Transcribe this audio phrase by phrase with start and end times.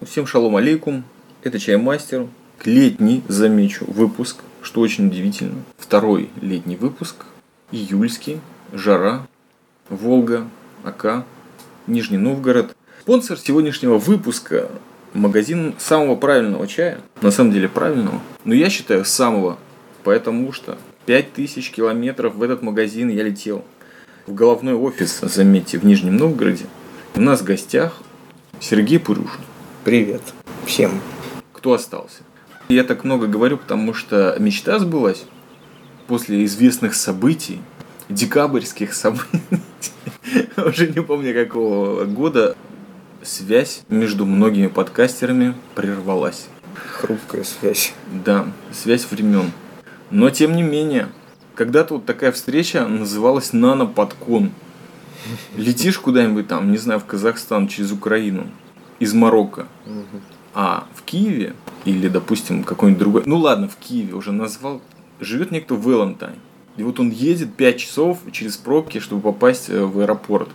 [0.00, 1.04] Всем шалом алейкум.
[1.42, 2.28] Это Чаймастер.
[2.64, 5.56] Летний, замечу, выпуск, что очень удивительно.
[5.76, 7.26] Второй летний выпуск.
[7.72, 8.40] Июльский.
[8.72, 9.26] Жара.
[9.90, 10.48] Волга.
[10.82, 11.26] Ака.
[11.86, 12.74] Нижний Новгород.
[13.02, 14.70] Спонсор сегодняшнего выпуска
[15.12, 17.02] магазин самого правильного чая.
[17.20, 18.22] На самом деле правильного.
[18.46, 19.58] Но я считаю самого.
[20.04, 23.62] Потому что 5000 километров в этот магазин я летел.
[24.26, 26.66] В головной офис, заметьте, в Нижнем Новгороде.
[27.14, 27.94] У нас в гостях
[28.60, 29.40] Сергей Пурюшин.
[29.82, 30.20] Привет
[30.66, 31.00] всем.
[31.54, 32.22] Кто остался?
[32.68, 35.24] Я так много говорю, потому что мечта сбылась
[36.06, 37.60] после известных событий,
[38.10, 39.40] декабрьских событий,
[40.56, 42.56] уже не помню какого года,
[43.22, 46.46] связь между многими подкастерами прервалась.
[46.74, 47.94] Хрупкая связь.
[48.24, 49.50] Да, связь времен.
[50.10, 51.08] Но тем не менее,
[51.60, 54.50] когда-то вот такая встреча называлась нано-подкон.
[55.58, 58.46] Летишь куда-нибудь там, не знаю, в Казахстан через Украину,
[58.98, 59.66] из Марокко.
[60.54, 64.80] А в Киеве, или, допустим, какой-нибудь другой, ну ладно, в Киеве уже назвал,
[65.20, 66.36] живет некто Валентайн.
[66.78, 70.48] И вот он едет 5 часов через пробки, чтобы попасть э, в аэропорт.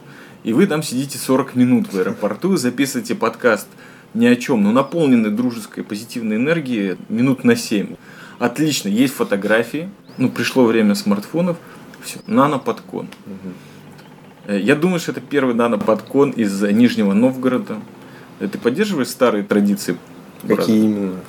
[0.43, 3.67] И вы там сидите 40 минут в аэропорту, записываете подкаст
[4.15, 7.95] ни о чем, но наполненный дружеской позитивной энергией минут на 7.
[8.39, 11.57] Отлично, есть фотографии, ну пришло время смартфонов,
[12.01, 13.07] все, нано-подкон.
[14.47, 17.77] Я думаю, что это первый нано-подкон из Нижнего Новгорода.
[18.39, 19.97] Э, Ты поддерживаешь старые традиции?
[20.43, 20.59] брат?
[20.59, 21.19] Какие именно?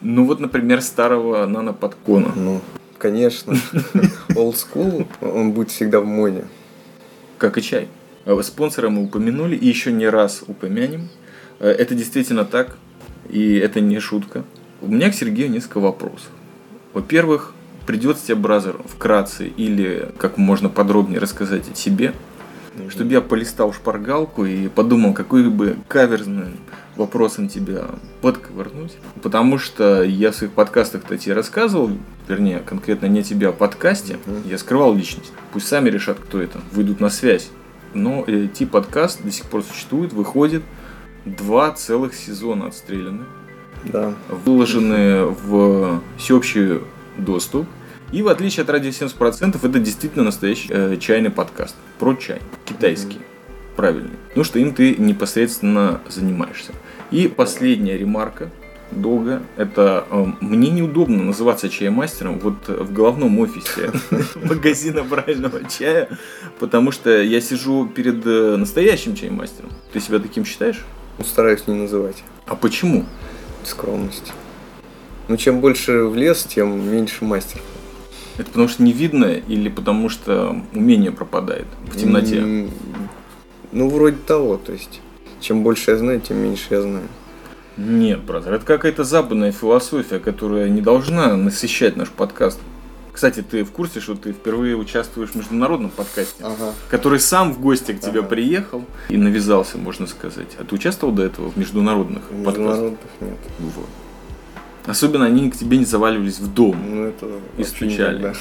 [0.00, 2.32] Ну вот, например, старого нано-подкона.
[2.34, 2.60] Ну,
[2.98, 3.52] конечно.
[4.30, 6.44] Old school, он будет всегда в моде.
[7.38, 7.88] как и чай.
[8.24, 11.08] Э, Спонсора мы упомянули и еще не раз упомянем.
[11.60, 12.78] Э, Это действительно так,
[13.28, 14.44] и это не шутка.
[14.80, 16.28] У меня к Сергею несколько вопросов.
[16.94, 17.53] Во-первых,
[17.86, 22.14] придется тебе, бразер, вкратце или как можно подробнее рассказать о себе,
[22.88, 26.56] чтобы я полистал шпаргалку и подумал, какой бы каверзным
[26.96, 27.86] вопросом тебя
[28.20, 28.92] подковырнуть.
[29.22, 31.90] Потому что я в своих подкастах-то тебе рассказывал,
[32.28, 34.42] вернее, конкретно не тебе, а подкасте, Мгм.
[34.48, 35.32] я скрывал личность.
[35.52, 37.50] Пусть сами решат, кто это, выйдут на связь.
[37.94, 40.62] Но э, Ти-подкаст до сих пор существует, выходит
[41.24, 43.24] два целых сезона отстреляны,
[43.84, 44.14] Да.
[44.28, 46.80] выложены в всеобщий
[47.16, 47.66] доступ.
[48.12, 51.74] И в отличие от радио 70%, это действительно настоящий э, чайный подкаст.
[51.98, 52.40] Про чай.
[52.64, 53.18] Китайский.
[53.76, 54.16] Правильный.
[54.36, 56.72] Ну что им ты непосредственно занимаешься.
[57.10, 58.50] И последняя ремарка.
[58.90, 59.42] Долго.
[59.56, 63.90] Это э, мне неудобно называться чаймастером вот в головном офисе
[64.36, 66.08] магазина правильного чая,
[66.60, 69.70] потому что я сижу перед э, настоящим чаймастером.
[69.92, 70.84] Ты себя таким считаешь?
[71.18, 72.22] Ну, Стараюсь не называть.
[72.46, 73.04] А почему?
[73.64, 74.32] Скромность.
[75.28, 77.60] Ну, чем больше в лес, тем меньше мастер.
[78.36, 82.38] Это потому что не видно или потому что умение пропадает в темноте?
[82.38, 82.70] М,
[83.72, 85.00] Ну, вроде того, то есть.
[85.40, 87.08] Чем больше я знаю, тем меньше я знаю.
[87.76, 92.60] Нет, бразер, это какая-то западная философия, которая не должна насыщать наш подкаст.
[93.12, 96.72] Кстати, ты в курсе, что ты впервые участвуешь в международном подкасте, Ага.
[96.88, 98.28] который сам в гости к тебе Ага.
[98.28, 100.56] приехал и навязался, можно сказать.
[100.58, 102.58] А ты участвовал до этого в международных подкастах?
[102.58, 103.38] Международных нет.
[103.58, 103.86] Вот.
[104.86, 106.76] Особенно они к тебе не заваливались в дом.
[106.88, 108.18] Ну, это И стучали.
[108.18, 108.34] никогда.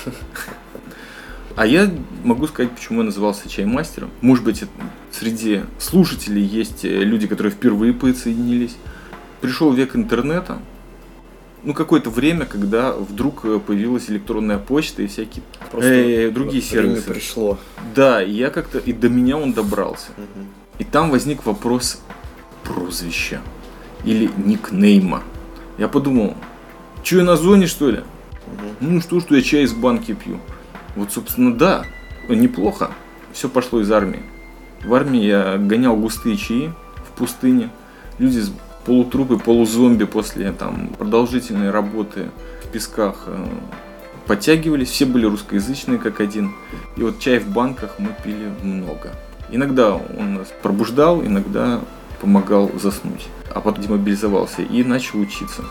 [1.56, 1.90] А я
[2.24, 4.09] могу сказать, почему я назывался чаймастером.
[4.22, 4.64] Может быть,
[5.12, 8.76] среди слушателей есть э, люди, которые впервые подсоединились.
[9.40, 10.58] Пришел век интернета.
[11.64, 16.96] Ну, какое-то время, когда вдруг э, появилась электронная почта и всякие Просто э, другие время
[16.96, 17.14] сервисы.
[17.14, 17.60] пришло.
[17.96, 20.08] Да, и я как-то, и до меня он добрался.
[20.18, 20.48] Мгм.
[20.80, 22.02] И там возник вопрос
[22.64, 23.42] прозвища
[24.04, 25.22] или никнейма.
[25.78, 26.35] Я подумал,
[27.03, 28.03] что я на зоне, что ли?
[28.79, 28.94] Мгм.
[28.94, 30.39] Ну что, что я чай из банки пью.
[30.95, 31.85] Вот, собственно, да,
[32.29, 32.91] неплохо.
[33.31, 34.22] Все пошло из армии.
[34.83, 36.72] В армии я гонял густые чаи
[37.07, 37.69] в пустыне.
[38.19, 38.51] Люди с
[38.85, 42.29] полутрупы, полузомби после там, продолжительной работы
[42.63, 43.45] в песках э,
[44.28, 44.89] подтягивались.
[44.89, 46.53] Все были русскоязычные, как один.
[46.95, 49.12] И вот чай в банках мы пили много.
[49.50, 51.81] Иногда он нас пробуждал, иногда
[52.24, 53.28] помогал заснуть.
[53.54, 55.66] А потом демобилизовался и начал учиться.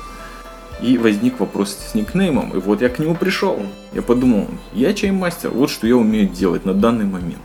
[0.83, 3.63] И возник вопрос с никнеймом, и вот я к нему пришел.
[3.95, 7.41] Я подумал, я чаймастер, вот что я умею делать на данный момент.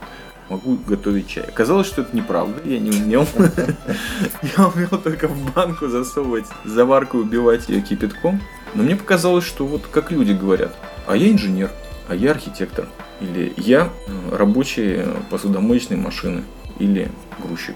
[0.49, 1.45] Могу готовить чай.
[1.45, 3.25] Оказалось, что это неправда, я не умел.
[4.57, 8.41] Я умел только в банку засовывать заварку и убивать ее кипятком.
[8.73, 10.73] Но мне показалось, что вот как люди говорят,
[11.05, 11.69] а я инженер,
[12.07, 12.87] а я архитектор,
[13.19, 16.43] или я э, рабочий э, посудомоечной машины,
[16.79, 17.09] или
[17.39, 17.75] грузчик,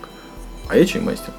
[0.72, 1.34] а я чаймастер.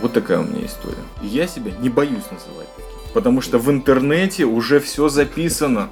[0.00, 0.96] Вот такая у меня история.
[1.22, 3.12] И я себя не боюсь называть таким.
[3.12, 5.90] Потому что в интернете уже все записано.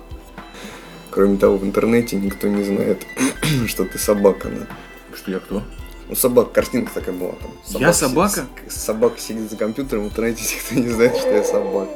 [1.11, 3.05] Кроме того, в интернете никто не знает,
[3.67, 4.49] что ты собака.
[4.49, 4.67] Да?
[5.15, 5.63] Что я кто?
[6.09, 7.51] Ну, собака, картинка такая была там.
[7.79, 8.47] Я собака?
[8.59, 11.91] Сидит, собака сидит за компьютером, в интернете никто не знает, что я собака.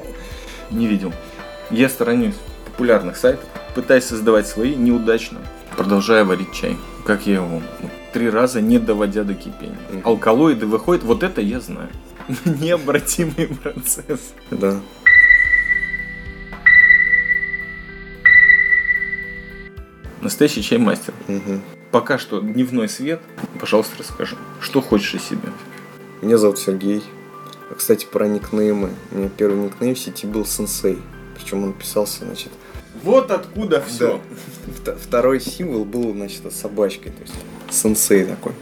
[0.70, 1.14] Не видел.
[1.70, 2.34] Я сторонюсь
[2.66, 5.38] популярных сайтов, пытаюсь создавать свои неудачно,
[5.74, 6.76] продолжая варить чай.
[7.06, 9.76] Как я его ну, три раза не доводя до кипения.
[9.90, 10.02] Мгм.
[10.04, 11.88] Алкалоиды выходят, вот это я знаю.
[12.44, 14.34] Необратимый процесс.
[14.50, 14.80] Да.
[20.20, 21.14] Настоящий чаймастер.
[21.26, 21.62] Мгм.
[21.90, 23.20] Пока что дневной свет.
[23.58, 25.48] Пожалуйста, расскажи, что хочешь о себе.
[26.22, 27.02] Меня зовут Сергей.
[27.70, 28.90] А, Кстати, про никнеймы.
[29.10, 30.98] У меня первый никнейм в сети был Сенсей.
[31.42, 32.50] Причем он писался, значит,
[33.02, 34.20] Вот откуда все.
[34.84, 37.34] Вт- Второй символ был, значит, с собачкой, то есть
[37.70, 38.52] сенсей такой.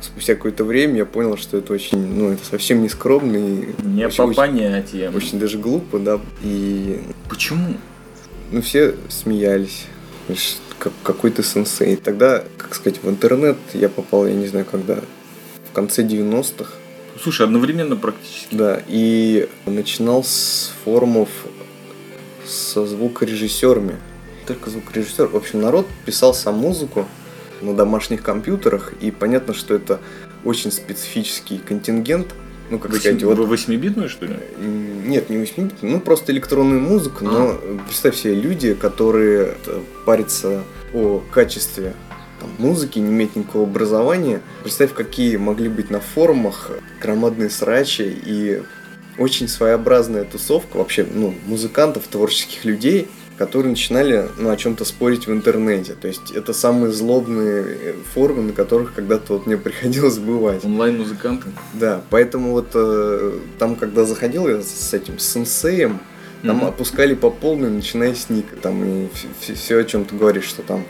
[0.00, 4.06] Спустя какое-то время я понял, что это очень, ну, это совсем не скромно и Не
[4.06, 5.14] очень, по очень- понятиям.
[5.16, 6.20] очень даже глупо, да.
[6.42, 7.74] И, Почему?
[8.52, 9.86] ну, все смеялись.
[10.78, 11.96] Как, какой ты сенсей.
[11.96, 14.96] Тогда, как сказать, в интернет я попал, я не знаю, когда,
[15.70, 16.70] в конце 90-х,
[17.22, 18.54] Слушай, одновременно практически.
[18.54, 21.28] да, и начинал с форумов
[22.46, 23.96] со звукорежиссерами.
[24.46, 25.28] Только звукорежиссер.
[25.28, 27.06] В общем, народ писал сам музыку
[27.62, 30.00] на домашних компьютерах, и понятно, что это
[30.44, 32.34] очень специфический контингент.
[32.70, 33.38] Ну, как сказать, вот...
[33.38, 34.36] Вы восьмибитную, что ли?
[34.58, 39.80] м, Нет, не 8 ну просто электронную музыку, но э, представь себе люди, которые э,
[40.06, 40.62] парятся
[40.94, 41.94] о качестве
[42.40, 44.40] там, музыки, не имеют никакого образования.
[44.62, 46.70] Представь, какие могли быть на форумах
[47.02, 48.62] громадные срачи и
[49.18, 53.08] очень своеобразная тусовка вообще, ну, музыкантов, творческих людей,
[53.38, 55.94] которые начинали, ну, о чем-то спорить в интернете.
[55.94, 60.64] То есть это самые злобные э, форумы, на которых когда-то вот мне приходилось бывать.
[60.64, 61.48] Онлайн-музыканты.
[61.74, 66.00] Да, поэтому вот э, там, когда заходил я с этим с сенсеем,
[66.42, 66.66] там Мгм.
[66.66, 69.08] опускали по полной, начиная с ника, там и
[69.40, 70.84] все, о чем ты говоришь, что там,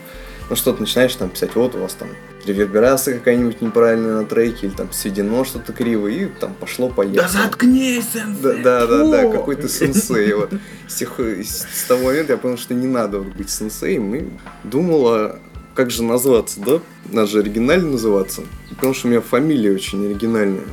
[0.49, 2.09] ну что ты начинаешь там писать, вот у вас там
[2.45, 7.23] реверберация какая-нибудь неправильная на треке, или там сведено что-то криво, и там пошло поехало.
[7.23, 8.63] Да заткнись, Да, сенсей!
[8.63, 9.31] да, да, да, Фу!
[9.31, 10.33] какой ты сенсей.
[10.33, 10.51] Вот.
[10.87, 14.15] С, тех- с- того момента я понял, что не надо быть сенсеем.
[14.15, 14.23] И
[14.63, 15.39] думал, а
[15.73, 16.79] как же назваться, да?
[17.11, 18.41] Надо же оригинально называться.
[18.69, 20.63] Потому что у меня фамилия очень оригинальная.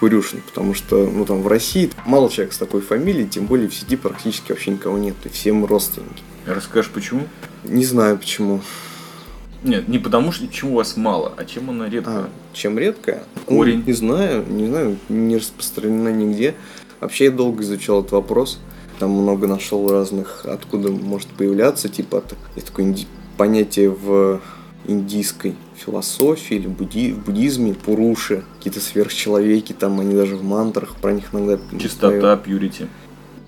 [0.00, 3.74] Пурюшин, потому что, ну, там, в России мало человек с такой фамилией, тем более в
[3.74, 6.22] сети практически вообще никого нет, и все мы родственники.
[6.44, 7.28] Расскажешь, почему?
[7.62, 8.62] Не знаю почему.
[9.64, 12.18] Нет, не потому что чему вас мало, а чем она редкая.
[12.18, 13.22] А, чем редкая?
[13.46, 13.78] Корень.
[13.78, 16.54] Ну, не знаю, не знаю, не распространена нигде.
[17.00, 18.58] Вообще я долго изучал этот вопрос.
[18.98, 22.22] Там много нашел разных, откуда может появляться, типа
[22.54, 23.06] есть такое инди-
[23.36, 24.40] понятие в
[24.86, 31.12] индийской философии или будди- в буддизме, пуруши, какие-то сверхчеловеки, там они даже в мантрах про
[31.12, 32.88] них иногда Чистота, пьюрити.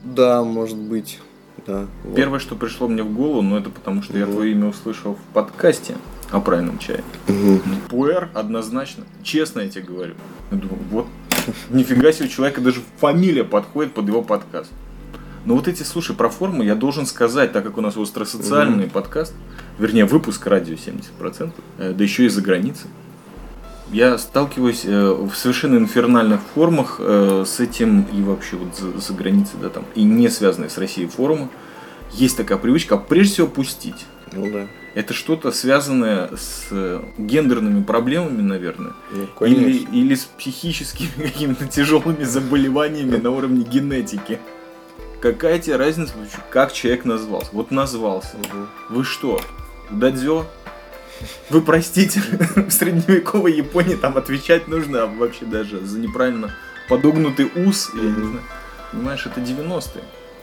[0.02, 1.18] Да, может быть.
[1.66, 1.86] Да.
[2.04, 2.14] вот.
[2.14, 5.34] Первое, что пришло мне в голову, но это потому, что я твое имя услышал в
[5.34, 5.96] подкасте
[6.30, 7.02] о правильном чае.
[7.28, 7.60] Мгм.
[7.88, 9.04] Пуэр однозначно.
[9.22, 10.14] Честно я тебе говорю.
[10.50, 11.06] Я думаю, вот,
[11.70, 14.70] нифига себе, у человека даже фамилия подходит под его подкаст.
[15.44, 19.34] Но вот эти, слушай, про форму я должен сказать, так как у нас остросоциальный подкаст,
[19.78, 22.88] вернее, выпуск радио 70%, э, да еще и за границей.
[23.92, 29.12] Я сталкиваюсь э, в совершенно инфернальных формах э, с этим и вообще вот за, за
[29.12, 31.48] границей, да, там, и не связанные с Россией форумы.
[32.12, 34.06] Есть такая привычка, прежде всего, пустить.
[34.32, 34.66] Ну да.
[34.94, 38.92] Это что-то связанное с э, гендерными проблемами, наверное.
[39.12, 39.92] Ну, Или, конечно.
[39.92, 44.38] или с психическими какими-то тяжелыми заболеваниями на уровне генетики.
[45.20, 46.12] Какая тебе разница,
[46.50, 47.48] как человек назвался?
[47.52, 48.36] Вот назвался.
[48.38, 48.68] Мгм.
[48.90, 49.40] Вы что,
[49.90, 50.46] дадзё?
[51.50, 52.20] Вы простите,
[52.56, 56.54] в средневековой Японии там отвечать нужно вообще даже за неправильно
[56.88, 57.90] подогнутый ус.
[57.94, 58.40] Я не знаю.
[58.92, 60.02] Понимаешь, это 90-е.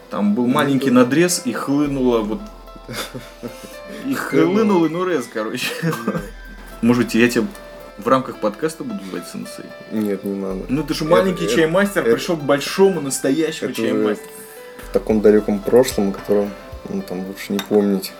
[0.09, 2.41] Там был Ну, маленький надрез и хлынуло вот...
[4.05, 5.67] И хлынул инурез, короче.
[6.81, 7.45] Может быть, я тебя
[7.97, 9.65] в рамках подкаста буду звать сенсей?
[9.91, 10.61] Нет, не надо.
[10.67, 14.29] Ну это же маленький это- чаймастер это- пришел к большому настоящему чаймастеру.
[14.89, 16.49] в таком далеком прошлом, о котором
[16.89, 18.11] ну, там лучше не помнить.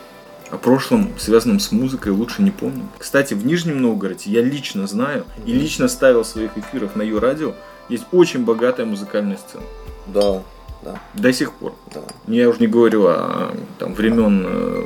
[0.51, 2.83] О прошлом, связанном с музыкой, лучше не помню.
[2.99, 7.53] Кстати, в Нижнем Новгороде я лично знаю и лично ставил в своих эфирах на Ю-радио,
[7.87, 9.63] есть очень богатая музыкальная сцена.
[10.07, 10.43] Да,
[10.83, 11.73] да, До сих пор.
[11.93, 12.01] да.
[12.27, 14.83] Я уже не говорю о там, времен э,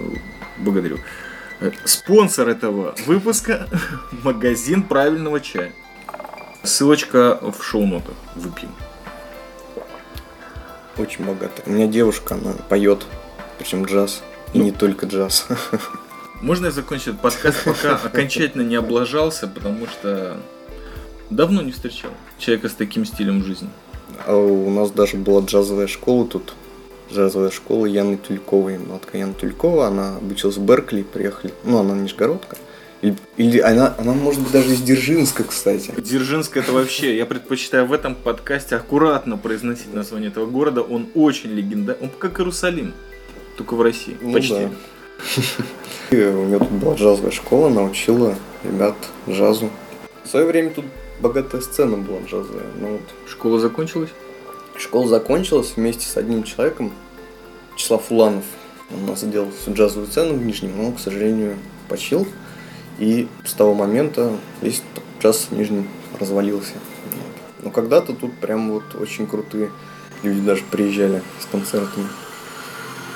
[0.59, 0.99] благодарю.
[1.61, 3.67] Э, Спонсор этого выпуска–
[4.23, 5.71] магазин правильного чая.
[6.63, 8.15] Ссылочка в шоу-нотах.
[8.35, 8.69] Выпьем.
[10.97, 11.63] Очень богато.
[11.65, 13.05] У меня девушка, она поет,
[13.57, 14.21] причем джаз.
[14.55, 15.47] И не только джаз.
[16.41, 20.37] Можно я закончу этот подкаст, пока окончательно не облажался, потому что
[21.29, 23.67] давно не встречал человека с таким стилем жизни.
[24.25, 26.53] А у нас даже была джазовая школа тут.
[27.11, 28.77] Джазовая школа Яны Тюльковой.
[28.77, 31.53] Матка Яна Тюлькова, она обучилась в Беркли, приехали.
[31.65, 32.55] Ну, она нижегородка.
[33.01, 35.91] Или, или она, она может быть даже из Дзержинска, кстати.
[35.97, 40.81] Дзержинск это вообще, я предпочитаю в этом подкасте аккуратно произносить название этого города.
[40.81, 42.93] Он очень легендарный, он как Иерусалим,
[43.57, 44.53] только в России, Ну почти.
[44.53, 44.69] да.
[46.11, 48.95] И у меня тут была джазовая школа, научила ребят
[49.29, 49.69] джазу.
[50.23, 50.85] В свое время тут
[51.21, 52.65] богатая сцена была джазовая.
[52.79, 54.09] Но вот Школа закончилась?
[54.77, 56.91] школа закончилась вместе с одним человеком,
[57.77, 58.43] Числав Фуланов.
[58.91, 61.57] Он у нас сделал всю джазовую сцену в Нижнем, но, к сожалению,
[61.87, 62.27] почил.
[62.99, 64.31] И с того момента
[64.61, 64.81] весь
[65.21, 65.87] джаз в Нижнем
[66.19, 66.73] развалился.
[67.63, 69.71] Но когда-то тут прям вот очень крутые
[70.23, 72.07] люди даже приезжали с концертами.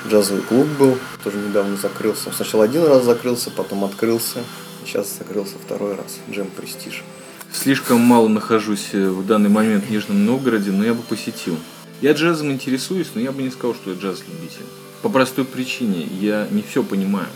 [0.08, 2.32] Джазовый клуб был, тоже недавно закрылся.
[2.32, 4.40] Сначала один раз закрылся, потом открылся.
[4.84, 6.18] Сейчас закрылся второй раз.
[6.30, 7.04] Джем Престиж.
[7.52, 11.56] Слишком мало нахожусь э, в данный момент в Нижнем Новгороде, но я бы посетил.
[12.00, 14.64] Я джазом интересуюсь, но я бы не сказал, что я джаз-любитель.
[15.02, 17.28] По простой причине, я не все понимаю.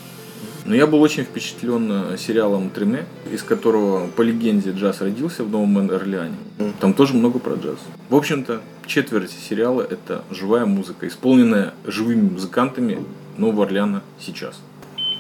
[0.65, 5.51] Но я был очень впечатлен э, сериалом Треме, из которого по легенде джаз родился в
[5.51, 6.37] Новом Орлеане.
[6.81, 7.79] Там тоже много про джаз.
[8.09, 13.05] В общем-то, четверть сериала это живая музыка, исполненная живыми музыкантами
[13.37, 14.59] Нового Орлеана сейчас.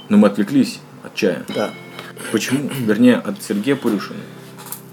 [0.08, 1.44] Но мы отвлеклись от чая.
[1.54, 1.70] Да.
[2.32, 2.70] Почему?
[2.80, 4.20] Вернее, от Сергея Пурюшина.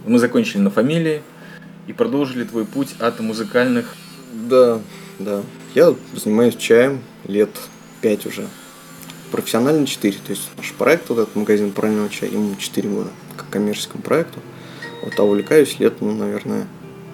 [0.05, 1.21] Мы закончили на фамилии
[1.87, 3.95] и продолжили твой путь от музыкальных...
[4.33, 4.79] Да,
[5.19, 5.43] да.
[5.75, 7.49] Я занимаюсь чаем лет
[8.01, 8.47] пять уже.
[9.31, 10.13] Профессионально 4.
[10.25, 14.39] То есть наш проект, вот этот магазин правильного чая, ему 4 года, как коммерческому проекту.
[15.03, 16.67] Вот, а увлекаюсь лет, ну, наверное,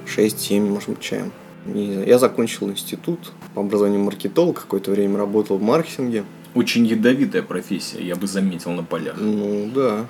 [0.07, 1.31] 6-7, может быть, чаем.
[1.73, 6.23] И я закончил институт по образованию маркетолог, какое-то время работал в маркетинге.
[6.55, 9.17] Очень ядовитая профессия, я бы заметил на полях.
[9.19, 10.05] Ну, да.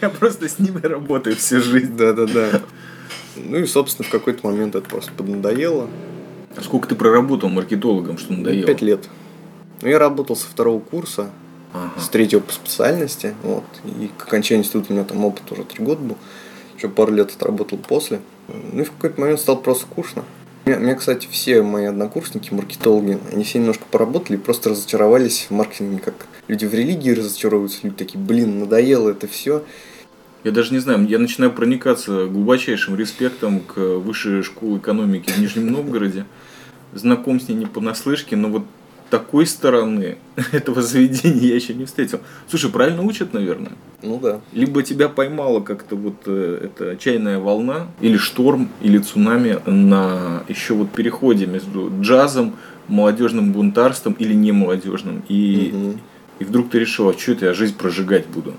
[0.00, 1.96] Я просто с ними работаю всю жизнь.
[1.96, 2.62] Да-да-да.
[3.36, 5.88] Ну и, собственно, в какой-то момент это просто поднадоело.
[6.56, 8.66] А сколько ты проработал маркетологом, что надоело?
[8.66, 9.08] Пять лет.
[9.82, 11.30] Ну, я работал со второго курса,
[11.72, 12.00] Ага.
[12.00, 13.34] с третьего по специальности.
[13.42, 13.64] Вот.
[13.84, 16.16] И к окончанию института у меня там опыт уже три года был.
[16.76, 18.20] Еще пару лет отработал после.
[18.72, 20.24] Ну и в какой-то момент стало просто скучно.
[20.64, 24.70] У меня, у меня, кстати, все мои однокурсники, маркетологи, они все немножко поработали и просто
[24.70, 26.14] разочаровались в маркетинге, как
[26.46, 29.64] люди в религии разочаровываются, люди такие, блин, надоело это все.
[30.44, 35.68] Я даже не знаю, я начинаю проникаться глубочайшим респектом к высшей школе экономики в Нижнем
[35.68, 36.26] Новгороде.
[36.92, 38.64] Знаком с ней не понаслышке, но вот
[39.10, 40.18] такой стороны
[40.52, 42.20] этого заведения я еще не встретил.
[42.48, 43.72] Слушай, правильно учат, наверное?
[44.02, 44.40] Ну да.
[44.52, 50.74] Либо тебя поймала как-то вот э, эта чайная волна, или шторм, или цунами на еще
[50.74, 52.56] вот переходе между джазом,
[52.88, 55.22] молодежным бунтарством или не молодежным.
[55.28, 56.00] И, Мгм.
[56.38, 58.54] и вдруг ты решила, что это я жизнь прожигать буду.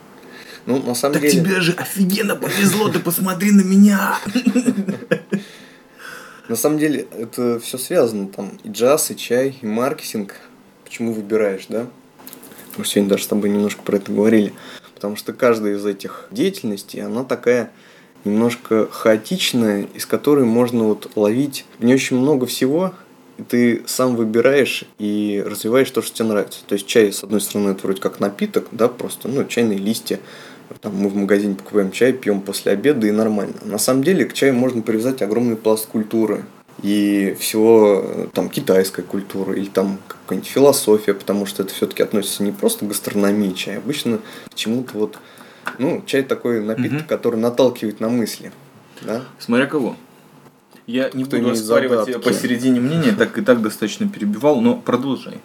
[0.65, 1.33] Ну, на самом Так деле...
[1.33, 4.17] тебе же офигенно повезло, ты посмотри на меня.
[6.49, 10.35] На самом деле это все связано, там и джаз, и чай, и маркетинг.
[10.83, 11.85] Почему выбираешь, да?
[12.75, 14.53] Мы сегодня даже с тобой немножко про это говорили.
[14.95, 17.71] Потому что каждая из этих деятельностей, она такая
[18.25, 22.95] немножко хаотичная, из которой можно вот ловить в ней очень много всего,
[23.37, 26.61] и ты сам выбираешь и развиваешь то, что тебе нравится.
[26.67, 30.19] То есть чай, с одной стороны, это вроде как напиток, да, просто, ну, чайные листья.
[30.81, 33.55] Там мы в магазине покупаем чай, пьем после обеда и нормально.
[33.63, 36.45] На самом деле к чаю можно привязать огромный пласт культуры
[36.83, 42.43] и всего э, там китайской культуры или там какая-нибудь философия, потому что это все-таки относится
[42.43, 45.17] не просто к гастрономии чая, а обычно к чему-то вот,
[45.79, 47.07] ну, чай такой напиток, Мгм.
[47.07, 48.51] который наталкивает на мысли,
[49.01, 49.23] да.
[49.39, 49.95] Смотря кого.
[50.87, 52.23] Я не Кто буду оспаривать задатки.
[52.27, 55.39] посередине мнения, так и так достаточно перебивал, но продолжай.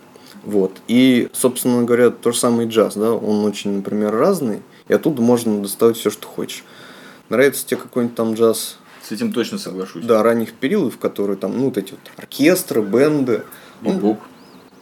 [0.44, 0.72] Вот.
[0.88, 5.60] И, собственно говоря, то же самое джаз, да, он очень, например, разный, и оттуда можно
[5.62, 6.64] доставать все, что хочешь.
[7.28, 10.04] Нравится тебе какой-нибудь там джаз, С этим точно соглашусь.
[10.04, 13.42] да, ранних периодов, которые там, ну, вот эти вот оркестры, бенды.
[13.84, 14.20] Он- Бибоп.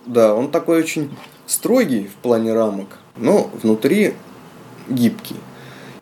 [0.07, 1.11] да, он такой очень
[1.47, 4.15] строгий в плане рамок, но внутри
[4.89, 5.37] гибкий.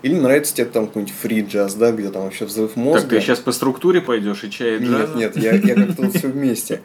[0.02, 3.00] Или нравится тебе там какой-нибудь фри джаз, да, где там вообще взрыв мозга.
[3.02, 5.14] Так ты сейчас по структуре пойдешь и чай и джаза?
[5.14, 6.80] Нет, нет, я, я как-то вот все вместе.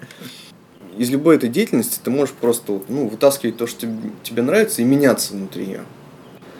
[0.97, 3.93] Из любой этой деятельности ты можешь просто ну, вытаскивать то, что тебе,
[4.23, 5.81] тебе нравится, и меняться внутри ее.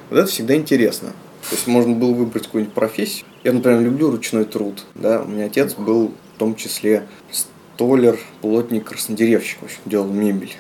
[0.10, 1.10] Вот это всегда интересно.
[1.50, 3.26] То есть можно было выбрать какую-нибудь профессию.
[3.44, 4.84] Я, например, люблю ручной труд.
[4.96, 5.22] Да?
[5.22, 10.56] У меня отец был в том числе столер, плотник, краснодеревщик, в общем, делал мебель.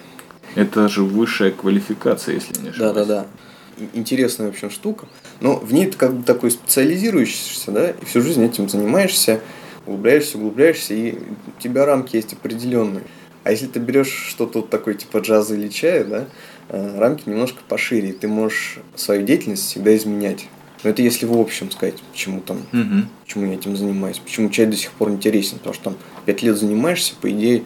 [0.56, 2.96] Это же высшая квалификация, если не ошибаюсь.
[2.96, 3.88] Да, да, да.
[3.94, 5.08] Интересная, в общем, штука.
[5.42, 9.42] Но в ней ты как бы такой специализируешься, да, и всю жизнь этим занимаешься,
[9.86, 13.04] углубляешься, углубляешься, и у тебя рамки есть определенные.
[13.44, 16.26] А если ты берешь что-то вот такое типа джаза или чая, да,
[16.70, 20.48] рамки немножко пошире, и ты можешь свою деятельность всегда изменять.
[20.84, 23.10] Но это если в общем сказать, почему там, Мгм.
[23.24, 25.96] почему я этим занимаюсь, почему чай до сих пор интересен, потому что там
[26.26, 27.64] пять лет занимаешься, по идее,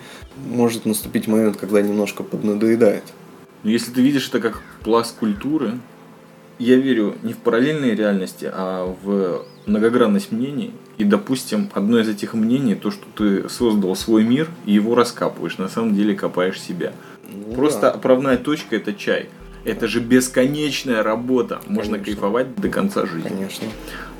[0.48, 3.04] может наступить момент, когда немножко поднадоедает.
[3.64, 5.74] Но Если ты видишь это как пласт культуры,
[6.60, 10.72] я верю не в параллельные реальности, а в многогранность мнений.
[10.98, 15.58] И, допустим, одно из этих мнений, то, что ты создал свой мир и его раскапываешь,
[15.58, 16.94] на самом деле копаешь себя.
[17.34, 17.92] Ну Просто да.
[17.92, 19.30] отправная точка это чай.
[19.66, 21.60] Это же бесконечная работа.
[21.68, 22.06] Можно Конечно.
[22.06, 23.28] кайфовать до конца жизни.
[23.30, 23.68] Конечно.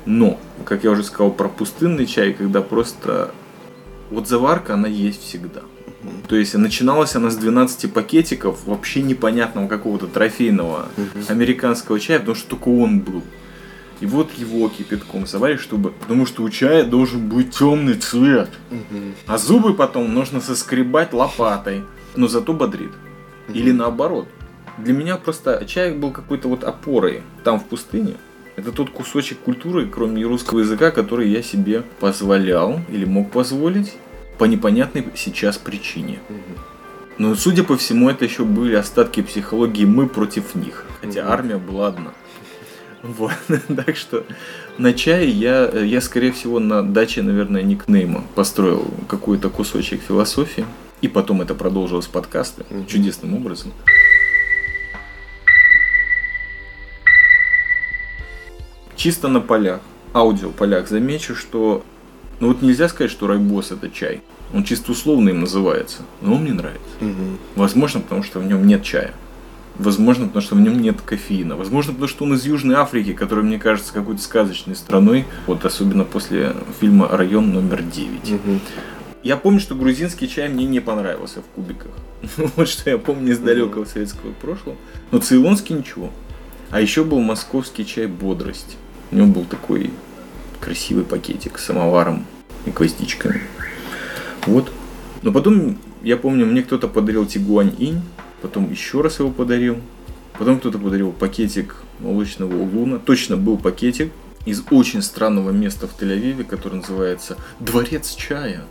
[0.06, 3.32] Но, как я уже сказал про пустынный чай, когда просто
[4.10, 5.60] вот заварка, она есть всегда.
[6.02, 6.22] Мгм.
[6.28, 11.24] То есть начиналась она с 12 пакетиков вообще непонятного какого-то трофейного Мгм.
[11.28, 13.22] американского чая, потому что только он был.
[14.00, 15.90] И вот его кипятком заваришь, чтобы...
[15.92, 18.48] Потому что у чая должен быть темный цвет.
[18.70, 19.14] Мгм.
[19.26, 21.82] А зубы потом нужно соскребать лопатой.
[22.16, 22.92] Но зато бодрит.
[23.52, 24.28] Или наоборот.
[24.78, 28.14] Для меня просто чай был какой-то вот опорой там в пустыне.
[28.56, 33.94] Это тот кусочек культуры, кроме русского языка, который я себе позволял или мог позволить
[34.38, 36.18] по непонятной сейчас причине.
[37.18, 40.86] Но, судя по всему, это еще были остатки психологии мы против них.
[41.00, 42.12] Хотя армия была одна.
[43.02, 43.32] Вот.
[43.86, 44.24] Так что
[44.78, 50.64] на чае я, я, скорее всего, на даче, наверное, никнейма построил какой-то кусочек философии.
[51.00, 52.86] И потом это продолжилось подкасты Мгм.
[52.86, 53.72] чудесным образом.
[58.96, 59.80] Чисто на полях,
[60.12, 61.84] аудио полях замечу, что
[62.38, 64.20] ну вот нельзя сказать, что райбос это чай.
[64.52, 66.82] Он чисто условно им называется, но он мне нравится.
[67.00, 67.38] Мгм.
[67.56, 69.14] Возможно, потому что в нем нет чая.
[69.78, 71.56] Возможно, потому что в нем нет кофеина.
[71.56, 75.24] Возможно, потому что он из Южной Африки, которая мне кажется какой-то сказочной страной.
[75.46, 78.32] Вот особенно после фильма «Район номер 9».
[78.32, 78.60] Мгм.
[79.22, 81.92] Я помню, что грузинский чай мне не понравился в кубиках.
[82.56, 84.76] Вот что я помню из далекого советского прошлого.
[85.10, 86.10] Но цейлонский ничего.
[86.70, 88.78] А еще был московский чай «Бодрость».
[89.10, 89.90] У него был такой
[90.60, 92.24] красивый пакетик с самоваром
[92.64, 93.42] и гвоздичками.
[94.46, 94.72] Вот.
[95.22, 98.00] Но потом, я помню, мне кто-то подарил Тигуань Инь,
[98.40, 99.76] потом еще раз его подарил.
[100.38, 102.98] Потом кто-то подарил пакетик молочного улуна.
[102.98, 104.12] Точно был пакетик
[104.44, 108.62] из очень странного места в Тель-Авиве, который называется Дворец чая.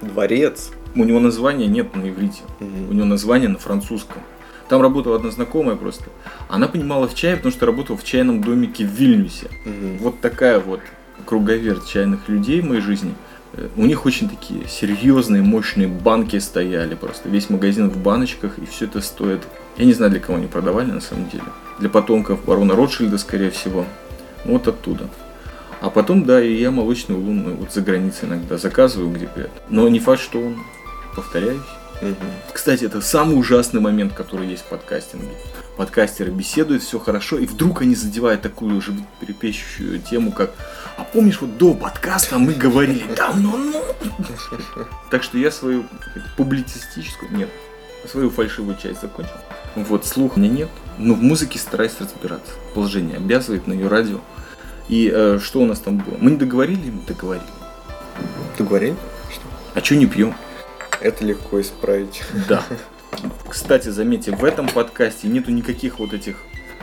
[0.00, 0.70] Дворец.
[0.94, 2.42] У него названия нет на иврите.
[2.60, 2.90] Мгм.
[2.90, 4.22] У него название на французском.
[4.68, 6.04] Там работала одна знакомая просто.
[6.48, 9.48] Она понимала в чае, потому что работала в чайном домике в Вильнюсе.
[9.64, 9.98] Мгм.
[9.98, 10.80] Вот такая вот
[11.26, 13.14] круговерть чайных людей в моей жизни.
[13.54, 17.28] Э, У них очень такие серьезные, мощные банки стояли просто.
[17.28, 19.42] Весь магазин в баночках, и все это стоит...
[19.76, 21.44] Я не знаю, для кого они продавали на самом деле.
[21.78, 23.84] Для потомков барона Ротшильда, скорее всего.
[24.44, 25.08] Вот оттуда.
[25.80, 29.52] А потом, да, и я молочный улун ну, вот за границей иногда заказываю, где говорят.
[29.68, 30.56] Но не факт, что он,
[31.14, 31.62] повторяюсь.
[32.00, 32.16] Мгм.
[32.52, 35.34] Кстати, это самый ужасный момент, который есть в подкастинге.
[35.76, 40.52] Подкастеры беседуют, все хорошо, и вдруг они задевают такую же перепещущую тему, как
[40.96, 43.84] «А помнишь, вот до подкаста мы говорили давно, ну...»
[45.10, 45.84] Так что я свою
[46.36, 47.48] публицистическую, нет,
[48.10, 49.34] свою фальшивую часть закончил.
[49.76, 50.68] Вот, слух у меня нет,
[50.98, 52.52] но в музыке стараюсь разбираться.
[52.74, 54.20] Положение обязывает на ее радио.
[54.88, 56.16] И э, что у нас там было?
[56.20, 57.46] Мы не договорили, мы договорили.
[58.56, 58.96] Ты говорил?
[59.74, 60.34] А что не пьем?
[61.00, 62.22] Это легко исправить.
[62.48, 62.62] Да.
[63.48, 66.36] Кстати, заметьте, в этом подкасте нету никаких вот этих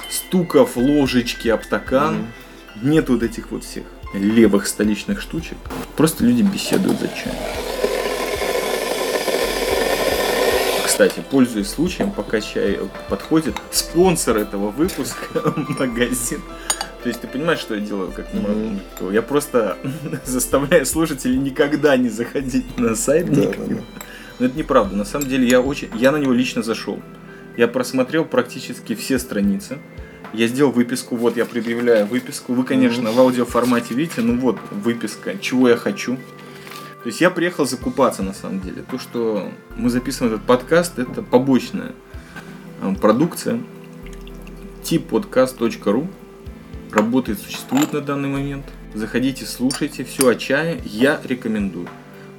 [0.09, 2.15] стуков, ложечки об стакан.
[2.15, 2.89] Мгм.
[2.89, 5.57] Нет вот этих вот всех левых столичных штучек.
[5.95, 7.35] Просто люди беседуют за чаем.
[10.95, 12.79] Кстати, пользуясь случаем, пока чай
[13.09, 16.39] подходит, спонсор этого выпуска магазин.
[17.03, 19.11] То есть ты понимаешь, что я делаю, как никто.
[19.11, 19.77] Я просто
[20.25, 23.29] заставляю слушателей никогда не заходить на сайт.
[23.29, 23.65] Да, никогда.
[23.65, 23.81] да, да.
[24.39, 24.95] Но это неправда.
[24.95, 25.89] На самом деле я очень.
[25.95, 27.01] Я на него лично зашел.
[27.57, 29.79] Я просмотрел практически все страницы.
[30.31, 31.17] Я сделал выписку.
[31.17, 32.53] Вот я предъявляю выписку.
[32.53, 36.17] Вы, конечно, в аудиоформате видите, ну вот выписка, чего я хочу.
[37.05, 38.81] То есть я приехал закупаться на самом деле.
[38.81, 41.91] То, что мы записываем этот подкаст, это побочная
[42.81, 43.61] э, продукция.
[44.81, 46.07] tippodcast.ru
[46.91, 48.65] работает, существует на данный момент.
[48.95, 51.87] Заходите, слушайте, все о чае я рекомендую.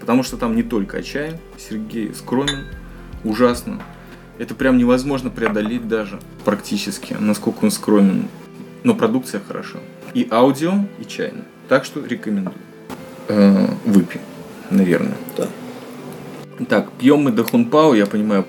[0.00, 1.38] Потому что там не только о чае.
[1.57, 2.64] Сергей скромен,
[3.22, 3.81] ужасно.
[4.37, 8.26] Это прям невозможно преодолеть даже практически, насколько он скромен.
[8.83, 9.79] Но продукция хороша.
[10.12, 11.44] И аудио, и чайная.
[11.68, 12.57] Так что рекомендую.
[13.29, 14.20] Э, выпей,
[14.70, 15.16] наверное.
[15.37, 15.48] Да.
[16.68, 18.46] Так, пьем мы Дахунпао, я понимаю,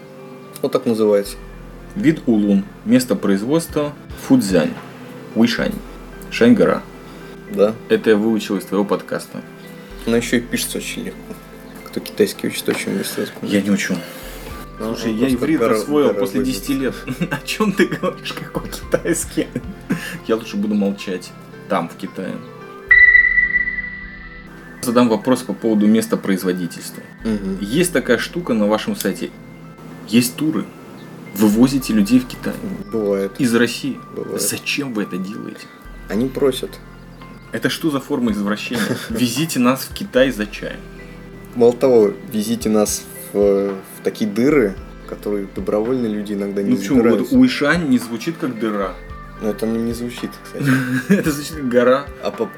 [0.62, 1.36] Вот так называется.
[1.96, 2.64] Вид Улун.
[2.86, 3.94] Место производства
[4.28, 4.74] Фудзянь.
[5.36, 5.74] Уишань.
[6.32, 6.82] Шаньгара.
[7.52, 7.74] Да.
[7.90, 9.42] Это я выучил из твоего подкаста.
[10.06, 11.34] Она еще и пишется очень легко.
[11.86, 13.26] Кто китайский учит, очень быстро.
[13.42, 13.96] Я не учу.
[14.80, 16.68] Ну, Слушай, ну, я иврит гора- освоил гора после выучить.
[16.68, 16.96] 10 лет.
[17.32, 19.48] О чем ты говоришь, какой китайский?
[20.28, 21.32] Я лучше буду молчать.
[21.68, 22.36] Там, в Китае.
[24.88, 27.04] Задам вопрос по поводу места производительства.
[27.26, 27.58] Мгм.
[27.60, 29.32] Есть такая штука на вашем сайте.
[30.08, 30.64] Есть туры.
[31.36, 32.54] вывозите людей в Китай
[32.90, 33.34] Бывает.
[33.38, 34.00] из России.
[34.16, 34.42] Бывает.
[34.42, 35.68] Зачем вы это делаете?
[36.08, 36.80] Они просят.
[37.52, 38.82] Это что за форма извращения?
[39.10, 40.80] Везите нас в Китай за чаем.
[41.56, 44.74] Мало того, везите нас в, в такие дыры,
[45.10, 47.04] которые добровольно люди иногда не Ну почему?
[47.04, 47.28] Вот.
[47.32, 48.94] Уишань не звучит как дыра.
[49.42, 50.66] Но это не звучит, кстати.
[51.10, 52.06] Это звучит как гора.
[52.24, 52.50] А по,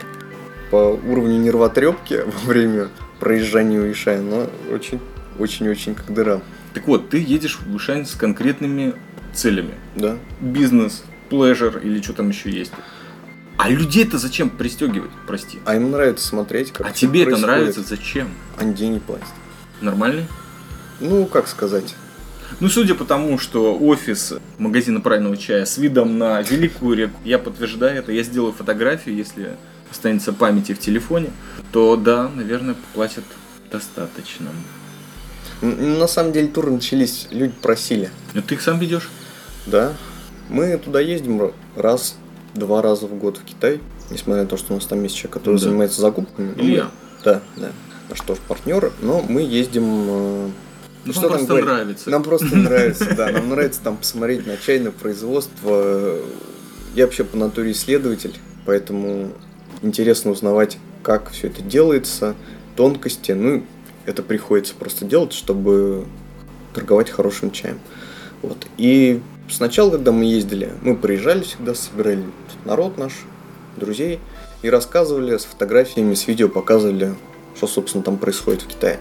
[0.70, 5.00] по уровню нервотрепки во время проезжания Уишая, но очень,
[5.38, 6.42] очень-очень как дыра.
[6.74, 8.94] Так вот, ты едешь в Уишань с конкретными
[9.34, 9.74] целями.
[9.96, 10.18] Да?
[10.40, 12.72] Бизнес, плежер или что там еще есть.
[13.58, 15.60] А людей-то зачем пристегивать, прости?
[15.66, 17.58] А им нравится смотреть, как А тебе это происходит.
[17.58, 18.30] нравится зачем?
[18.58, 19.28] Они деньги платят.
[19.82, 20.28] Нормальный?
[21.02, 21.96] Ну, как сказать.
[22.62, 27.38] Ну, судя по тому, что офис магазина правильного чая с видом на Великую реку, я
[27.38, 29.58] подтверждаю это, я сделаю фотографию, если
[29.92, 31.32] останется памяти в телефоне,
[31.72, 33.24] то да, наверное, платят
[33.72, 34.48] достаточно.
[35.62, 38.12] Н- На самом деле туры начались, люди просили.
[38.34, 39.10] Но ты их сам ведешь?
[39.66, 39.94] Да.
[40.50, 42.16] Мы туда ездим раз,
[42.56, 43.80] два раза в год в Китай.
[44.10, 45.66] Несмотря на то, что у нас там есть человек, который Да.
[45.66, 46.54] занимается закупками.
[46.56, 46.84] Ну, Илья.
[46.86, 46.90] мы-
[47.24, 47.70] Да, да.
[48.10, 48.92] Наш тоже партнер.
[49.02, 49.84] Но мы ездим...
[49.86, 50.50] э,
[51.06, 51.70] Ну, что там просто говорить?
[51.70, 52.10] нравится.
[52.10, 53.32] Нам просто нравится, да.
[53.32, 56.16] Нам нравится там посмотреть на чайное производство.
[56.96, 58.34] Я вообще по натуре исследователь,
[58.66, 59.32] поэтому
[59.82, 62.36] интересно узнавать, как все это делается,
[62.76, 63.32] тонкости.
[63.32, 63.64] Ну,
[64.06, 66.06] это приходится просто делать, чтобы
[66.74, 67.80] торговать хорошим чаем.
[68.42, 68.66] Вот.
[68.78, 72.24] И сначала, когда мы ездили, мы приезжали всегда, собирали
[72.66, 73.14] народ наш,
[73.78, 74.20] друзей,
[74.62, 77.16] и рассказывали с фотографиями, с видео показывали,
[77.56, 79.00] что, собственно, там происходит в Китае.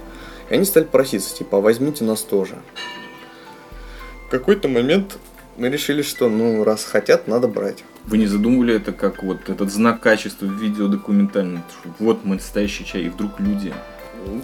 [0.51, 2.57] И они стали проситься, типа, а возьмите нас тоже.
[4.27, 5.19] В какой-то момент
[5.59, 7.85] мы решили, что, ну, раз хотят, надо брать.
[8.05, 11.64] Вы не задумывали это как вот этот знак качества в видео документальном?
[11.68, 13.75] что Вот мы настоящий чай, и вдруг люди.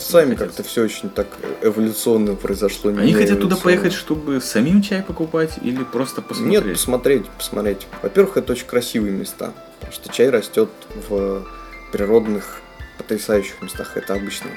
[0.01, 0.49] Сами хотят.
[0.49, 1.27] как-то все очень так
[1.63, 2.91] эволюционно произошло.
[2.91, 6.65] Они хотят туда поехать, чтобы самим чай покупать или просто посмотреть?
[6.65, 7.87] Нет, посмотреть, посмотреть.
[8.03, 9.53] Во-первых, это очень красивые места.
[9.81, 10.71] Потому что чай растет
[11.09, 11.47] в
[11.93, 12.61] природных,
[12.99, 13.97] потрясающих местах.
[13.97, 14.51] Это обычно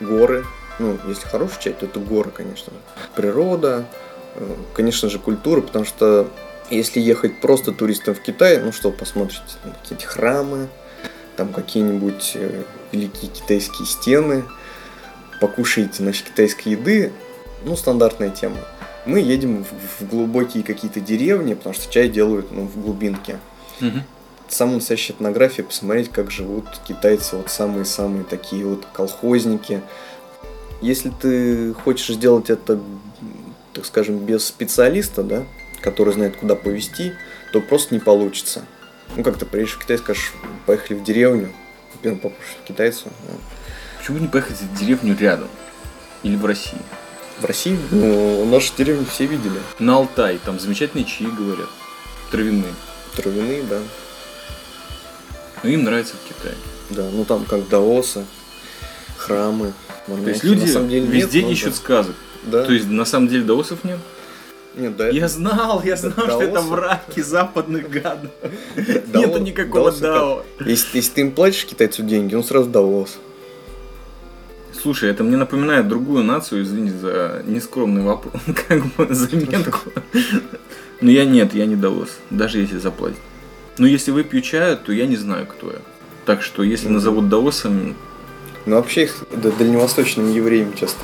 [0.00, 0.44] горы.
[0.78, 2.72] Ну, если хороший чай, то это горы, конечно.
[3.16, 3.86] Природа,
[4.74, 6.30] конечно же, культура, потому что
[6.70, 9.42] если ехать просто туристом в Китай, ну что, посмотрите,
[9.82, 10.68] какие-то храмы,
[11.36, 14.44] там какие-нибудь э, великие китайские стены,
[15.40, 17.12] покушаете, значит, китайской еды,
[17.64, 18.58] ну, стандартная тема.
[19.06, 23.38] Мы едем в, в глубокие какие-то деревни, потому что чай делают ну, в глубинке.
[23.80, 24.02] Мгм.
[24.48, 29.82] Самая настоящая этнография, посмотреть, как живут китайцы, вот самые-самые такие вот колхозники.
[30.80, 32.80] Если ты хочешь сделать это,
[33.78, 35.44] так скажем, без специалиста, да,
[35.80, 37.12] который знает, куда повезти,
[37.52, 38.64] то просто не получится.
[39.16, 40.32] Ну, как ты приедешь в Китай, скажешь,
[40.66, 41.52] поехали в деревню,
[42.02, 43.04] первым попробуешь китайцу.
[43.28, 43.38] ну.
[43.98, 45.48] Почему не поехать в деревню рядом?
[46.24, 46.80] Или в России?
[47.38, 49.60] В России, ну, наши деревни все видели.
[49.78, 51.68] На Алтай, там замечательные чаи, говорят.
[52.32, 52.74] Травяные.
[53.14, 53.78] Травяные, да.
[55.62, 56.56] Но им нравится в Китае.
[56.90, 58.24] Да, ну там как даосы,
[59.16, 59.72] храмы,
[60.06, 60.46] То есть монахи.
[60.46, 61.76] люди На самом деле нет, везде но ищут да.
[61.76, 62.16] сказок.
[62.44, 62.64] Да.
[62.64, 63.98] То есть на самом деле даосов нет?
[64.74, 66.68] Нет, да, Я знал, я знал, что это даосы.
[66.68, 68.30] враки западных гадов.
[69.14, 70.44] Нету никакого даосы дао.
[70.60, 73.18] Если, если ты им платишь китайцу деньги, он сразу даос.
[74.80, 79.90] Слушай, это мне напоминает другую нацию, извини за нескромный вопрос, как бы заметку.
[81.00, 83.18] Но я нет, я не даос, даже если заплатить.
[83.78, 85.78] Но если выпью чаю, то я не знаю, кто я.
[86.26, 87.96] Так что, если назовут даосом,
[88.66, 91.00] Но вообще их да, дальневосточными евреями часто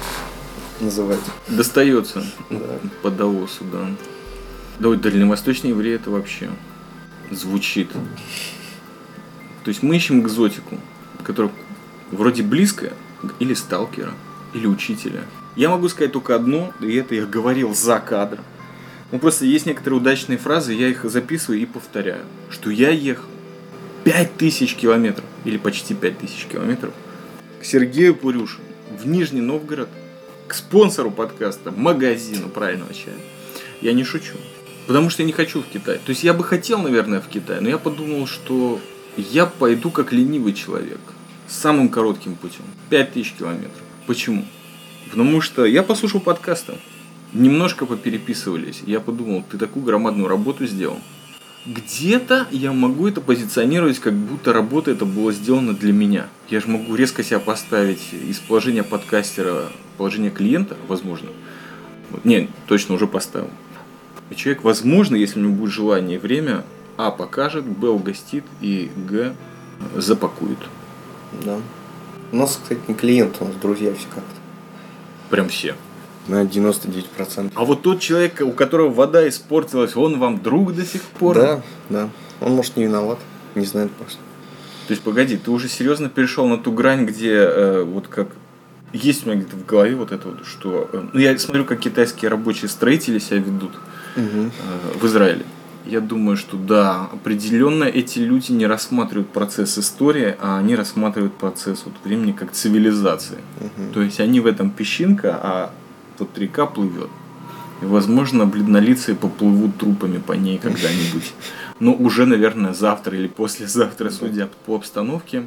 [0.85, 1.21] называют.
[1.49, 2.79] достается Да.
[3.03, 3.91] по даосу, да.
[4.79, 6.51] Да вот дальневосточный еврей это вообще
[7.31, 7.91] звучит.
[9.65, 10.79] То есть мы ищем экзотику,
[11.23, 11.53] которая
[12.11, 12.93] вроде близкая,
[13.39, 14.13] или сталкера,
[14.53, 15.23] или учителя.
[15.57, 18.45] Я могу сказать только одно, и это я говорил за кадром.
[19.13, 22.25] Ну просто есть некоторые удачные фразы, я их записываю и повторяю.
[22.51, 23.29] Что я ехал
[24.05, 26.93] 5000 километров, или почти 5000 километров,
[27.61, 28.65] к Сергею Пурюшину
[28.99, 29.89] в Нижний Новгород,
[30.47, 33.17] к спонсору подкаста, магазину правильного чая.
[33.81, 34.35] Я не шучу.
[34.87, 35.97] Потому что я не хочу в Китай.
[35.99, 38.81] То есть я бы хотел, наверное, в Китай, но я подумал, что
[39.17, 41.01] я пойду как ленивый человек.
[41.47, 42.65] Самым коротким путем.
[42.91, 43.83] 5000 километров.
[44.07, 44.45] Почему?
[45.11, 46.77] Потому что я послушал подкаста.
[47.33, 48.83] Немножко попереписывались.
[48.87, 51.01] Я подумал, ты такую громадную работу сделал.
[51.67, 56.27] Где-то я могу это позиционировать, как будто работа это была сделана для меня.
[56.51, 61.31] Я же могу резко себя поставить из положения подкастера в положение клиента, возможно.
[62.11, 63.49] Вот, Не, точно уже поставил.
[64.29, 66.65] И человек, возможно, если у него будет желание и время,
[66.97, 69.35] А покажет, Б угостит и Г
[69.97, 70.59] запакует.
[71.45, 71.59] Да.
[72.31, 74.41] У нас, кстати, не клиент, у нас друзья все как-то.
[75.31, 75.75] Прям все.
[76.29, 77.53] На 99%.
[77.55, 81.37] А вот тот человек, у которого вода испортилась, он вам друг до сих пор?
[81.37, 82.09] Да, да.
[82.41, 83.19] Он, может, не виноват.
[83.55, 84.19] Не знает просто.
[84.87, 88.29] То есть, погоди, ты уже серьезно перешел на ту грань, где э, вот как
[88.93, 90.89] есть у меня где-то в голове вот это вот, что...
[90.93, 93.73] э, ну, я смотрю, как китайские рабочие строители себя ведут
[94.17, 94.47] Мгм.
[94.47, 95.45] э, в Израиле.
[95.87, 101.83] Я думаю, что да, определенно эти люди не рассматривают процесс истории, а они рассматривают процесс
[101.85, 103.39] вот времени как цивилизации.
[103.61, 103.93] Мгм.
[103.93, 105.71] То есть они в этом песчинка, а
[106.19, 107.11] вот река плывет.
[107.83, 111.35] И, возможно, бледнолицые поплывут трупами по ней когда-нибудь.
[111.81, 115.45] Но уже, наверное, завтра или послезавтра, судя по обстановке.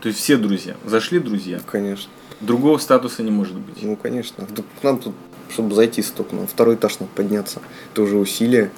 [0.00, 0.76] То есть все друзья.
[0.84, 1.60] Зашли друзья.
[1.70, 2.10] Конечно.
[2.40, 3.82] Другого статуса не может быть.
[3.82, 4.46] Ну, конечно.
[4.82, 5.14] Нам тут,
[5.50, 7.60] чтобы зайти столько, на второй этаж надо подняться.
[7.92, 8.70] Это уже усилие.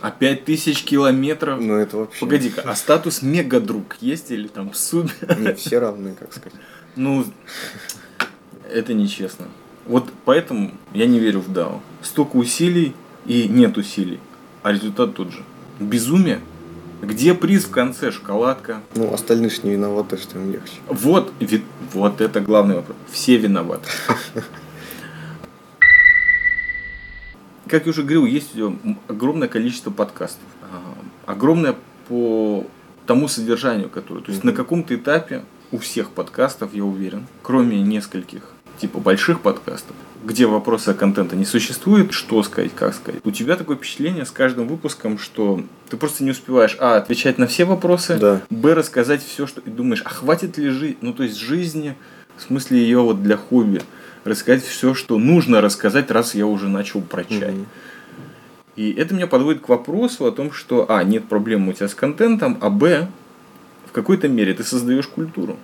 [0.00, 1.60] А пять тысяч километров?
[1.60, 2.20] Но это вообще...
[2.20, 5.38] Погоди-ка, а статус мега-друг есть или там супер?
[5.38, 6.58] Не, все равны, как сказать.
[6.94, 7.24] Ну,
[8.70, 9.46] это нечестно.
[9.88, 11.80] Вот поэтому я не верю в DAO.
[12.02, 12.94] Столько усилий
[13.26, 14.20] и нет усилий,
[14.62, 15.42] а результат тот же.
[15.80, 16.40] Безумие.
[17.00, 18.10] Где приз в конце?
[18.10, 18.80] Шоколадка.
[18.96, 20.74] Ну, остальные ж не виноваты, что им легче.
[20.88, 22.96] Вот, ви- вот это главный вопрос.
[23.10, 23.88] Все виноваты.
[27.68, 30.42] Как я уже говорил, есть у тебя огромное количество подкастов.
[31.26, 31.76] Огромное
[32.08, 32.66] по
[33.06, 34.22] тому содержанию, которое.
[34.22, 38.42] То есть на каком-то этапе у всех подкастов, я уверен, кроме нескольких
[38.78, 43.20] типа больших подкастов, где вопроса контента не существует, что сказать, как сказать.
[43.24, 47.46] У тебя такое впечатление с каждым выпуском, что ты просто не успеваешь, а, отвечать на
[47.46, 48.42] все вопросы, Да.
[48.50, 51.96] б, рассказать все, что и думаешь, а хватит ли жизнь, ну то есть жизни,
[52.36, 53.82] в смысле ее вот для хобби,
[54.24, 57.54] рассказать все, что нужно рассказать, раз я уже начал прочать.
[57.54, 57.66] Мгм.
[58.76, 61.94] И это меня подводит к вопросу о том, что, а, нет проблем у тебя с
[61.94, 63.08] контентом, а, б,
[63.86, 65.56] в какой-то мере ты создаешь культуру.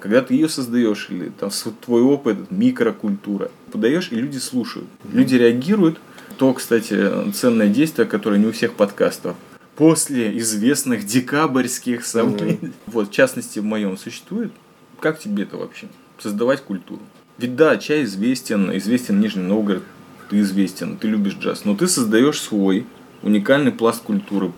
[0.00, 4.86] Когда ты ее создаешь, или там твой опыт, микрокультура, подаешь, и люди слушают.
[5.12, 5.98] Люди реагируют.
[6.36, 9.36] То, кстати, ценное действие, которое не у всех подкастов.
[9.74, 14.52] После известных декабрьских событий, вот, в частности, в моем существует,
[15.00, 15.88] как тебе это вообще?
[16.18, 17.00] Создавать культуру.
[17.38, 19.82] Ведь да, чай известен, известен Нижний Новгород,
[20.30, 22.86] ты известен, ты любишь джаз, но ты создаешь свой
[23.22, 24.52] уникальный пласт культуры.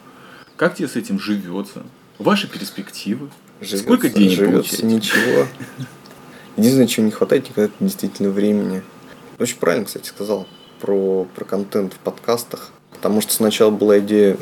[0.57, 1.85] Как тебе с этим живется?
[2.19, 3.31] Ваши перспективы?
[3.61, 4.87] Живется- Сколько денег живется получаете?
[4.87, 5.47] ничего.
[6.57, 8.83] Единственное, чего не хватает, никогда это действительно времени.
[9.39, 10.47] Очень правильно, кстати, сказал
[10.81, 12.71] про, про контент в подкастах.
[12.93, 14.37] Потому что сначала была идея,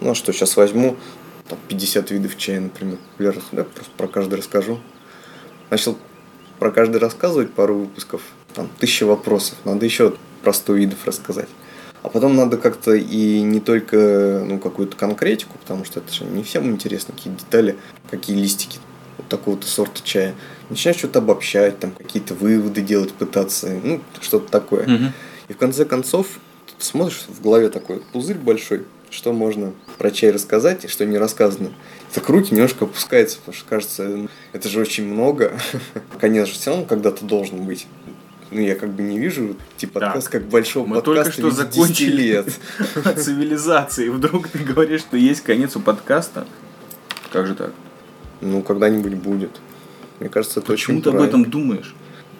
[0.00, 0.96] ну а что, сейчас возьму
[1.48, 2.98] там, 50 видов чая, например,
[3.52, 4.80] да, просто про каждый расскажу.
[5.70, 5.96] Начал
[6.58, 8.22] про каждый рассказывать пару выпусков,
[8.54, 11.48] там тысяча вопросов, надо еще про 100 видов рассказать.
[12.02, 16.42] А потом надо как-то и не только ну, какую-то конкретику, потому что это же не
[16.42, 17.76] всем интересно, какие детали,
[18.10, 18.78] какие листики
[19.18, 20.34] вот такого-то сорта чая.
[20.70, 24.86] Начинаешь что-то обобщать, там какие-то выводы делать, пытаться, ну, что-то такое.
[24.86, 25.12] Мгм.
[25.48, 26.38] И в конце концов,
[26.78, 31.18] ты смотришь в голове такой пузырь большой, что можно про чай рассказать и что не
[31.18, 31.70] рассказано.
[32.14, 35.52] Так руки немножко опускаются, потому что кажется, ну, это же очень много.
[36.20, 37.86] Конец же все равно когда-то должен быть.
[38.50, 41.50] Ну, я как бы не вижу, типа, подкаст как большого мы подкаста только что в
[41.50, 42.22] виде 10 закончили.
[42.22, 42.58] лет.
[43.16, 44.08] Цивилизации.
[44.08, 46.46] Вдруг ты говоришь, что есть конец у подкаста.
[47.32, 47.72] Как же так?
[48.40, 49.60] Ну, когда-нибудь будет.
[50.18, 51.94] Мне кажется, это Почему очень ты об этом думаешь?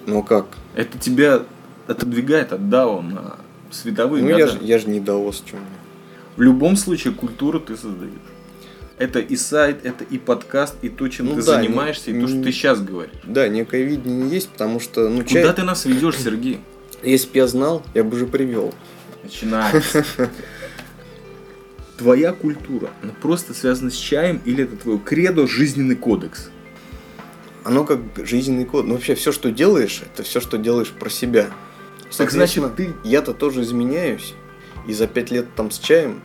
[0.07, 0.47] Ну, как?
[0.75, 1.43] Это тебя
[1.87, 3.37] отодвигает от DAO на
[3.71, 4.59] световые Ну, я года.
[4.59, 5.61] же, я же не даос, чем
[6.37, 8.13] В любом случае культуру ты создаешь.
[9.01, 12.29] Это и сайт, это и подкаст, и то, чем Ну ты да, занимаешься, и то,
[12.29, 13.15] что ты сейчас говоришь.
[13.25, 15.41] Да, некое видение есть, потому что, ну, чай...
[15.41, 16.61] Куда ты нас ведешь, Сергей?
[17.03, 18.75] Если бы я знал, я бы уже привел.
[19.23, 20.05] Начинается.
[21.97, 26.51] Твоя культура, она просто связана с чаем или это твой кредо, жизненный кодекс?
[27.65, 28.85] Оно как жизненный код.
[28.85, 31.49] Ну, вообще, все, что делаешь, это все, что делаешь про себя.
[32.19, 34.35] Так значит, ты Я-то тоже изменяюсь.
[34.87, 36.21] И за пять лет там с чаем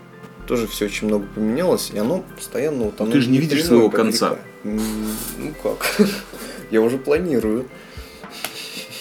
[0.47, 1.91] тоже все очень много поменялось.
[1.93, 4.37] И оно постоянно вот Ну, оно ты же не видишь своего конца.
[4.63, 4.79] Ну
[5.63, 5.99] как?
[6.71, 7.65] Я уже планирую.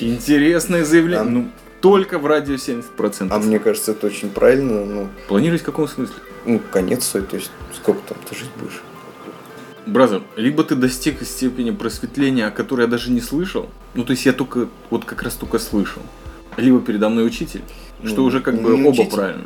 [0.00, 1.20] интересное заявление.
[1.20, 1.48] А- Ну,
[1.80, 3.28] только в радио 70%.
[3.30, 4.84] А мне кажется, это очень правильно.
[4.84, 6.14] Ну, Планировать в каком смысле?
[6.46, 8.82] ну конец свой, то есть сколько там ты жить будешь?
[9.86, 14.26] Бразер, либо ты достиг степени просветления, о которой я даже не слышал, ну то есть
[14.26, 16.02] я только, вот как раз только слышал,
[16.58, 17.62] либо передо мной учитель,
[18.04, 19.10] что Ну, уже как не бы оба учитель.
[19.10, 19.44] правильно.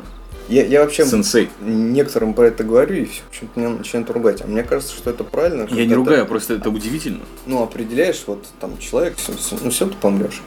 [0.49, 1.49] Я, я вообще Сенсей.
[1.61, 4.41] некоторым про это говорю, и все почему-то меня начинают ругать.
[4.41, 5.67] А мне кажется, что это правильно.
[5.69, 7.21] Я не ты, ругаю, просто это удивительно.
[7.45, 9.15] Ну, определяешь, вот там человек,
[9.61, 10.41] ну все, ты помрешь.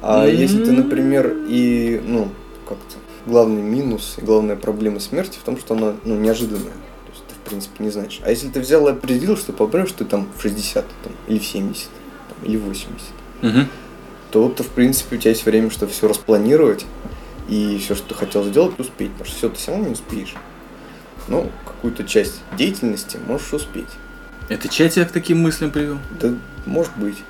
[0.00, 0.34] А М.
[0.36, 2.28] если ты, например, и, ну,
[2.68, 2.94] как-то,
[3.26, 6.62] главный минус и главная проблема смерти в том, что она, ну, неожиданная.
[6.62, 8.20] То есть ты, в принципе, не знаешь.
[8.24, 11.40] А если ты взял и определил, что ты помрешь, ты там в 60 там, или
[11.40, 11.88] в 70,
[12.28, 12.92] там, или в 80,
[13.42, 13.66] Мгм.
[14.30, 16.86] то вот, в принципе, у тебя есть время, чтобы все распланировать
[17.48, 19.10] и все, что ты хотел сделать, успеть.
[19.12, 20.34] Потому что все ты все равно не успеешь.
[21.28, 23.88] Но какую-то часть деятельности можешь успеть.
[24.48, 25.98] Это чай тебя к таким мыслям привел?
[26.20, 26.34] Да,
[26.64, 27.22] может быть.